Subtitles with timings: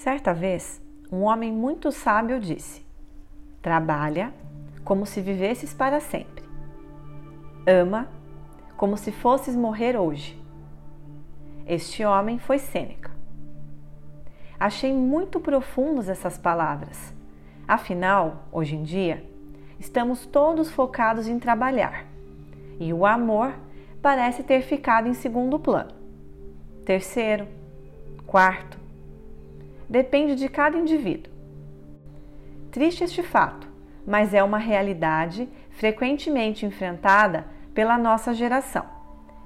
[0.00, 0.80] Certa vez,
[1.12, 2.82] um homem muito sábio disse:
[3.60, 4.32] Trabalha
[4.82, 6.42] como se vivesses para sempre.
[7.66, 8.08] Ama
[8.78, 10.42] como se fosses morrer hoje.
[11.66, 13.10] Este homem foi Sêneca.
[14.58, 17.12] Achei muito profundas essas palavras.
[17.68, 19.22] Afinal, hoje em dia,
[19.78, 22.06] estamos todos focados em trabalhar
[22.78, 23.52] e o amor
[24.00, 25.92] parece ter ficado em segundo plano.
[26.86, 27.46] Terceiro,
[28.26, 28.79] quarto,
[29.90, 31.32] depende de cada indivíduo.
[32.70, 33.68] Triste este fato,
[34.06, 37.44] mas é uma realidade frequentemente enfrentada
[37.74, 38.86] pela nossa geração,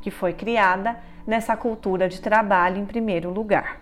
[0.00, 3.80] que foi criada nessa cultura de trabalho em primeiro lugar.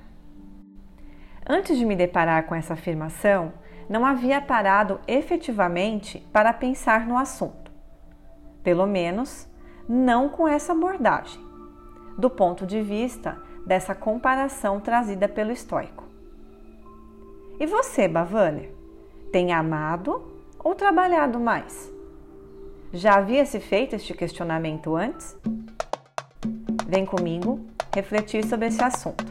[1.46, 3.52] Antes de me deparar com essa afirmação,
[3.88, 7.70] não havia parado efetivamente para pensar no assunto.
[8.64, 9.46] Pelo menos,
[9.88, 11.40] não com essa abordagem,
[12.18, 16.05] do ponto de vista dessa comparação trazida pelo estoico.
[17.58, 18.70] E você, Bavaner,
[19.32, 20.22] tem amado
[20.62, 21.90] ou trabalhado mais?
[22.92, 25.34] Já havia se feito este questionamento antes?
[26.86, 29.24] Vem comigo refletir sobre esse assunto,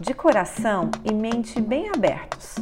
[0.00, 2.56] de coração e mente bem abertos.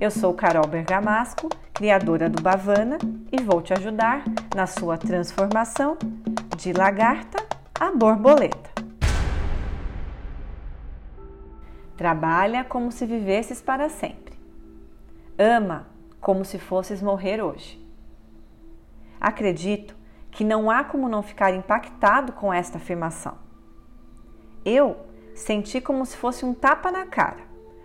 [0.00, 2.98] Eu sou Carol Bergamasco, criadora do Bavana,
[3.32, 4.22] e vou te ajudar
[4.54, 5.98] na sua transformação
[6.56, 7.44] de lagarta
[7.78, 8.69] a borboleta.
[12.00, 14.34] Trabalha como se vivesses para sempre.
[15.38, 15.86] Ama
[16.18, 17.78] como se fosses morrer hoje.
[19.20, 19.94] Acredito
[20.30, 23.36] que não há como não ficar impactado com esta afirmação.
[24.64, 24.96] Eu
[25.34, 27.42] senti como se fosse um tapa na cara,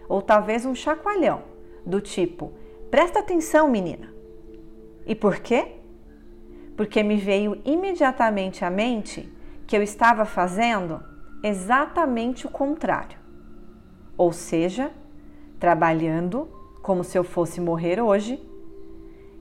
[0.08, 1.44] ou talvez um chacoalhão,
[1.86, 2.54] do tipo:
[2.90, 4.14] presta atenção, menina.
[5.06, 5.76] E por quê?
[6.78, 9.30] Porque me veio imediatamente à mente
[9.68, 11.04] que eu estava fazendo
[11.44, 13.25] exatamente o contrário
[14.18, 14.92] ou seja,
[15.60, 16.48] trabalhando
[16.82, 18.40] como se eu fosse morrer hoje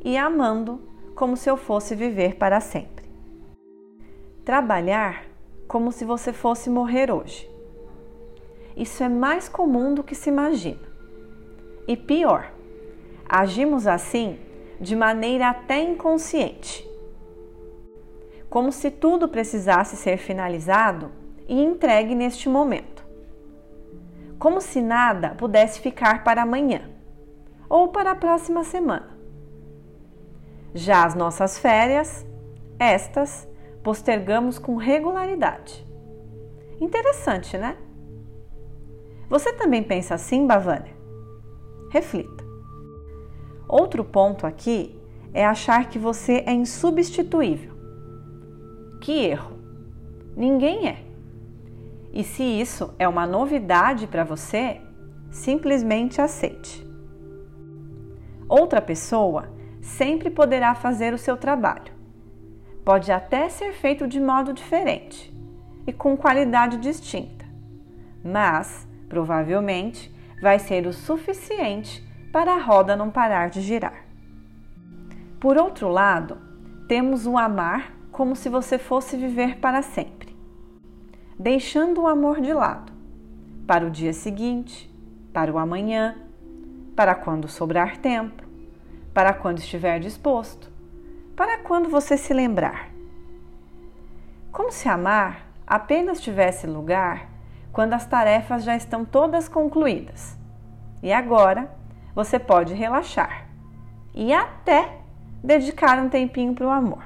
[0.05, 0.81] e amando
[1.15, 3.05] como se eu fosse viver para sempre.
[4.45, 5.25] Trabalhar
[5.69, 7.49] como se você fosse morrer hoje.
[8.77, 10.95] Isso é mais comum do que se imagina.
[11.87, 12.53] E pior,
[13.29, 14.39] agimos assim
[14.81, 16.87] de maneira até inconsciente.
[18.51, 21.11] Como se tudo precisasse ser finalizado
[21.49, 22.94] e entregue neste momento
[24.39, 26.91] como se nada pudesse ficar para amanhã
[27.69, 29.17] ou para a próxima semana.
[30.75, 32.27] Já as nossas férias,
[32.79, 33.49] estas
[33.83, 35.87] postergamos com regularidade.
[36.81, 37.77] Interessante, né?
[39.29, 40.95] Você também pensa assim, Bavânia?
[41.91, 42.45] Reflita.
[43.69, 45.01] Outro ponto aqui
[45.33, 47.73] é achar que você é insubstituível.
[49.01, 49.59] Que erro!
[50.37, 51.05] Ninguém é.
[52.15, 54.81] E se isso é uma novidade para você,
[55.33, 56.87] simplesmente aceite.
[58.49, 59.53] Outra pessoa
[59.83, 61.93] sempre poderá fazer o seu trabalho.
[62.85, 65.35] Pode até ser feito de modo diferente
[65.89, 67.45] e com qualidade distinta,
[68.23, 72.01] mas provavelmente vai ser o suficiente
[72.33, 74.05] para a roda não parar de girar.
[75.41, 76.39] Por outro lado,
[76.87, 80.24] temos o amar como se você fosse viver para sempre
[81.39, 82.93] deixando o amor de lado,
[83.67, 84.91] para o dia seguinte,
[85.33, 86.17] para o amanhã,
[86.95, 88.45] para quando sobrar tempo,
[89.13, 90.71] para quando estiver disposto,
[91.35, 92.91] para quando você se lembrar.
[94.53, 97.29] Como se amar apenas tivesse lugar
[97.73, 100.39] quando as tarefas já estão todas concluídas.
[101.03, 101.69] E agora
[102.15, 103.49] você pode relaxar
[104.15, 104.99] e até
[105.43, 107.03] dedicar um tempinho para o amor.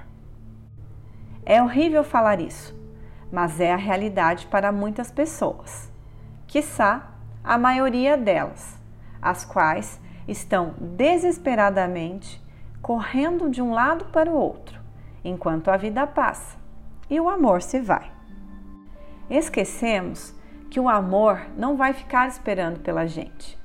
[1.45, 2.78] É horrível falar isso,
[3.31, 5.91] mas é a realidade para muitas pessoas,
[6.47, 8.79] quiçá a maioria delas,
[9.21, 12.43] as quais estão desesperadamente
[12.81, 14.81] correndo de um lado para o outro,
[15.25, 16.59] enquanto a vida passa
[17.11, 18.11] e o amor se vai.
[19.31, 20.35] Esquecemos
[20.71, 23.59] que o amor não vai ficar esperando pela gente.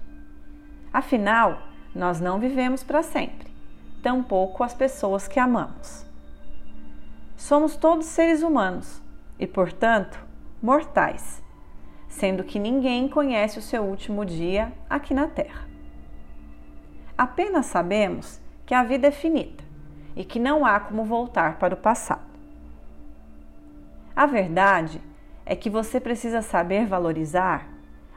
[0.92, 1.62] Afinal,
[1.94, 3.52] nós não vivemos para sempre,
[4.02, 6.06] tampouco as pessoas que amamos.
[7.36, 9.03] Somos todos seres humanos
[9.40, 10.24] e, portanto,
[10.62, 11.44] mortais,
[12.08, 15.68] sendo que ninguém conhece o seu último dia aqui na Terra.
[17.18, 19.64] Apenas sabemos que a vida é finita
[20.16, 22.34] e que não há como voltar para o passado.
[24.16, 25.02] A verdade
[25.46, 27.68] é que você precisa saber valorizar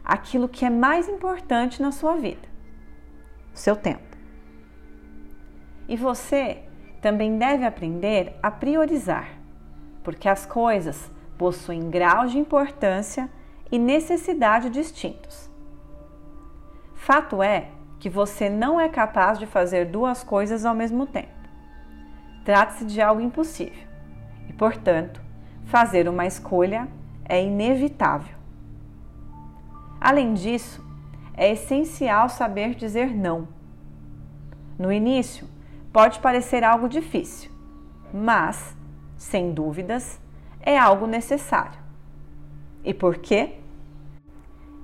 [0.04, 2.48] aquilo que é mais importante na sua vida,
[3.52, 4.16] o seu tempo.
[5.88, 6.62] E você
[7.00, 9.36] também deve aprender a priorizar
[10.06, 13.29] porque as coisas possuem graus de importância
[13.73, 15.50] e necessidade distintos.
[16.94, 21.35] Fato é que você não é capaz de fazer duas coisas ao mesmo tempo.
[22.44, 23.85] Trata-se de algo impossível
[24.49, 25.20] e, portanto,
[25.64, 26.87] fazer uma escolha
[27.25, 28.37] é inevitável.
[30.00, 30.87] Além disso,
[31.37, 33.49] é essencial saber dizer não.
[34.79, 35.49] No início,
[35.93, 37.50] pode parecer algo difícil,
[38.14, 38.75] mas,
[39.16, 40.20] sem dúvidas,
[40.60, 41.78] é algo necessário.
[42.84, 43.54] E por quê?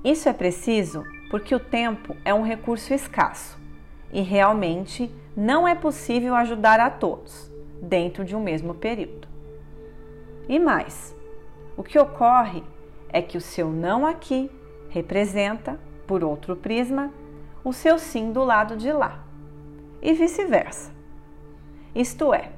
[0.05, 3.59] Isso é preciso porque o tempo é um recurso escasso
[4.13, 7.51] e realmente não é possível ajudar a todos
[7.81, 9.27] dentro de um mesmo período.
[10.49, 11.17] E mais,
[11.77, 12.63] o que ocorre
[13.09, 14.51] é que o seu não aqui
[14.89, 17.11] representa, por outro prisma,
[17.65, 19.25] o seu sim do lado de lá,
[20.03, 20.93] e vice-versa.
[21.95, 22.51] Isto é,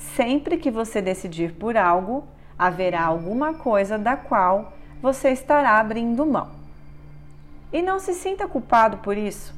[0.00, 2.24] sempre que você decidir por algo,
[2.58, 6.50] haverá alguma coisa da qual você estará abrindo mão.
[7.72, 9.54] E não se sinta culpado por isso,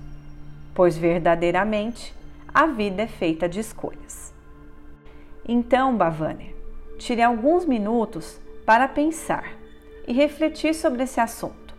[0.75, 2.15] pois verdadeiramente
[2.53, 4.35] a vida é feita de escolhas.
[5.49, 6.55] Então, Bhavani,
[6.99, 9.55] tire alguns minutos para pensar
[10.07, 11.75] e refletir sobre esse assunto.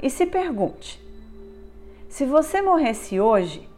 [0.00, 1.02] E se pergunte:
[2.08, 3.68] se você morresse hoje,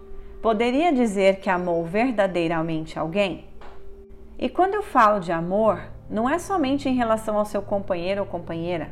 [0.43, 3.56] poderia dizer que amou verdadeiramente alguém?
[4.39, 8.27] E quando eu falo de amor, não é somente em relação ao seu companheiro ou
[8.27, 8.91] companheira,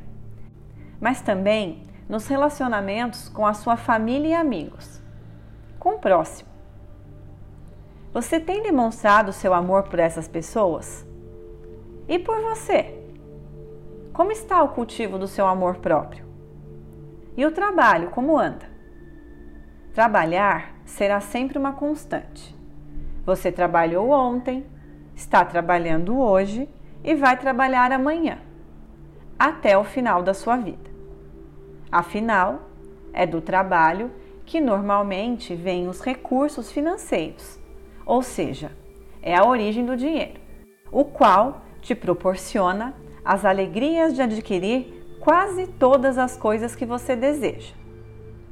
[1.01, 5.03] mas também nos relacionamentos com a sua família e amigos,
[5.79, 6.49] com o próximo.
[8.13, 11.07] Você tem demonstrado seu amor por essas pessoas?
[12.09, 13.03] E por você?
[14.13, 16.25] Como está o cultivo do seu amor próprio?
[17.37, 18.67] E o trabalho, como anda?
[19.93, 22.55] Trabalhar será sempre uma constante.
[23.27, 24.65] Você trabalhou ontem,
[25.15, 26.69] está trabalhando hoje
[27.03, 28.39] e vai trabalhar amanhã,
[29.39, 30.91] até o final da sua vida.
[31.91, 32.71] Afinal,
[33.13, 34.11] é do trabalho
[34.45, 37.59] que normalmente vêm os recursos financeiros,
[38.05, 38.73] ou seja,
[39.23, 40.41] é a origem do dinheiro,
[40.91, 42.95] o qual te proporciona
[43.25, 47.75] as alegrias de adquirir quase todas as coisas que você deseja,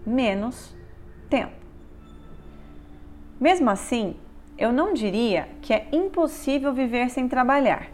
[0.06, 0.74] menos
[1.28, 1.62] tempo.
[3.38, 4.16] Mesmo assim,
[4.62, 7.88] eu não diria que é impossível viver sem trabalhar,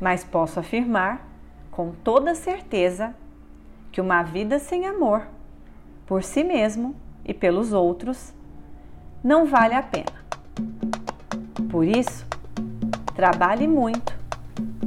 [0.00, 1.26] mas posso afirmar
[1.72, 3.12] com toda certeza
[3.90, 5.26] que uma vida sem amor
[6.06, 6.94] por si mesmo
[7.24, 8.32] e pelos outros
[9.24, 10.22] não vale a pena.
[11.68, 12.24] Por isso,
[13.16, 14.16] trabalhe muito,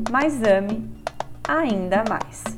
[0.09, 0.89] mas ame
[1.45, 2.54] ainda mais.